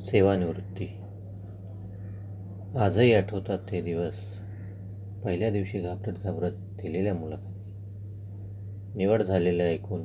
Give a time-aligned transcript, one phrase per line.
[0.00, 0.86] सेवानिवृत्ती.
[2.78, 4.14] आजही आठवतात ते दिवस.
[5.24, 7.72] पहिल्या दिवशी घाबरत घाबरत दिलेल्या मुलाखती.
[8.94, 10.04] निवड झालेल्या ऐकून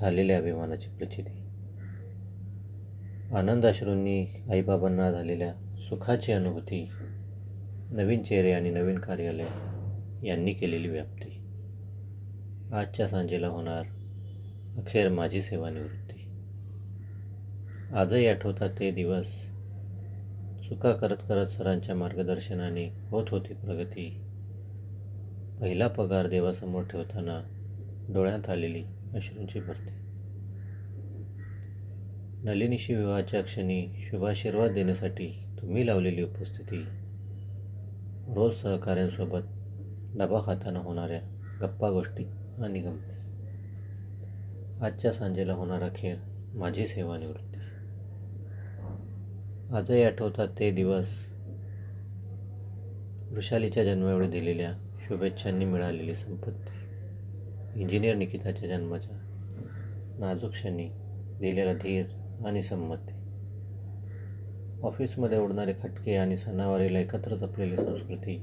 [0.00, 1.40] झालेल्या अभिमानाची प्रचिती.
[3.34, 5.54] आनंदाश्रूंनी आईबाबांना झालेल्या
[5.88, 6.90] सुखाची अनुभूती
[7.90, 9.46] नवीन चेहरे आणि नवीन कार्यालय
[10.26, 11.40] यांनी केलेली व्याप्ती.
[12.72, 13.82] आजच्या सांजेला होणार
[14.76, 16.03] अखेर माझी सेवानिवृत्ती.
[17.94, 19.26] आजही आठवतात ते दिवस.
[20.68, 24.20] चुका करत करत सरांच्या मार्गदर्शनाने होत होती प्रगती.
[25.60, 27.40] पहिला पगार देवासमोर ठेवताना
[28.08, 29.90] डोळ्यात आलेली अश्रूंची भरती.
[32.44, 36.84] नलिनीशी विवाहाच्या क्षणी शुभाशीर्वाद देण्यासाठी तुम्ही लावलेली उपस्थिती
[38.34, 39.42] रोज सहकाऱ्यांसोबत
[40.18, 41.20] डबा खाताना होणाऱ्या
[41.60, 42.24] गप्पा गोष्टी
[42.62, 43.12] आणि गमती.
[44.84, 46.16] आजच्या सांजेला होणारा खेळ
[46.54, 47.53] माझी सेवानिवृत्ती.
[49.72, 51.06] आजही आठवतात ते दिवस.
[53.30, 57.80] वृषालीच्या जन्मावेळी दिलेल्या शुभेच्छांनी मिळालेली संपत्ती.
[57.80, 59.16] इंजिनियर निकिताच्या जन्माच्या
[60.18, 60.88] नाजूक क्षणी
[61.40, 62.04] दिलेला धीर
[62.46, 63.12] आणि संमती.
[64.82, 68.36] ऑफिसमध्ये उडणारे खटके आणि सणावारीला एकत्र जपलेली संस्कृती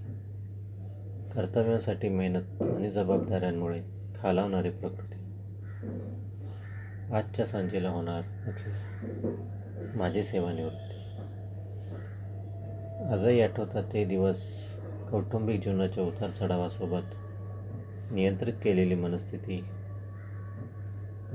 [1.35, 3.81] कर्तव्यासाठी मेहनत आणि जबाबदाऱ्यांमुळे
[4.15, 5.17] खालावणारी प्रकृती.
[7.13, 8.21] आजच्या सांजेला होणार
[9.95, 11.00] माझी सेवानिवृत्ती.
[13.09, 14.37] आजही आठवतात ते दिवस
[15.11, 17.01] कौटुंबिक जीवनाच्या उतार चढावासोबत
[18.11, 19.63] नियंत्रित केलेली मनस्थिती.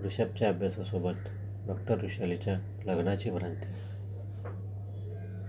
[0.04, 1.28] ऋषभच्या अभ्यासासोबत
[1.66, 3.66] डॉक्टर ऋषालीच्या लग्नाची भ्रांती.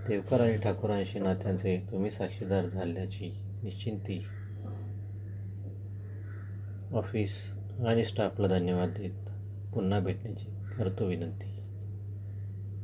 [0.08, 3.32] देवकर आणि ठाकूरांशी नात्यांचे तुम्ही साक्षीदार झाल्याची
[3.64, 4.28] निश्चिंती.
[6.94, 7.30] ऑफिस
[7.88, 9.30] आणि स्टाफला धन्यवाद देत
[9.74, 10.46] पुन्हा भेटण्याची
[10.78, 11.54] करतो विनंती.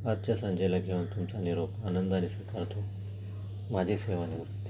[0.07, 3.02] आजच्या संजेला घेऊन तुमचा निरोप आनंदाने स्वीकारतो.
[3.73, 4.62] माझी सेवानिवृत्ती